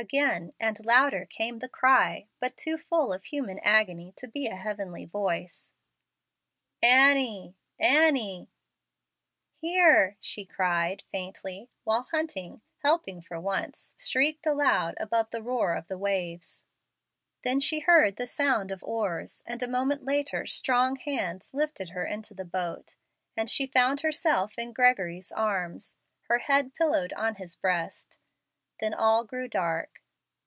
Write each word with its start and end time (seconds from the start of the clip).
Again 0.00 0.52
and 0.60 0.86
louder 0.86 1.24
came 1.26 1.58
the 1.58 1.68
cry, 1.68 2.28
but 2.38 2.56
too 2.56 2.78
full 2.78 3.12
of 3.12 3.24
human 3.24 3.58
agony 3.58 4.12
to 4.18 4.28
be 4.28 4.46
a 4.46 4.54
heavenly 4.54 5.06
voice 5.06 5.72
"Annie! 6.80 7.56
Annie!" 7.80 8.48
"Here!" 9.60 10.16
she 10.20 10.44
cried, 10.46 11.02
faintly, 11.10 11.68
while 11.82 12.02
Hunting, 12.12 12.62
helpful 12.84 13.22
for 13.22 13.40
once, 13.40 13.96
shrieked 13.98 14.46
aloud 14.46 14.94
above 15.00 15.30
the 15.32 15.42
roar 15.42 15.74
of 15.74 15.88
the 15.88 15.98
waves. 15.98 16.64
Then 17.42 17.58
she 17.58 17.80
heard 17.80 18.14
the 18.14 18.26
sound 18.28 18.70
of 18.70 18.84
oars, 18.84 19.42
and 19.46 19.60
a 19.64 19.66
moment 19.66 20.04
later 20.04 20.46
strong 20.46 20.94
hands 20.94 21.52
lifted 21.52 21.88
her 21.90 22.06
into 22.06 22.34
the 22.34 22.44
boat, 22.44 22.94
and 23.36 23.50
she 23.50 23.66
found 23.66 24.02
herself 24.02 24.56
in 24.60 24.72
Gregory's 24.72 25.32
arms, 25.32 25.96
her 26.28 26.38
head 26.38 26.72
pillowed 26.76 27.12
on 27.14 27.34
his 27.34 27.56
breast. 27.56 28.18
Then 28.80 28.94
all 28.94 29.24
grew 29.24 29.48
dark. 29.48 30.04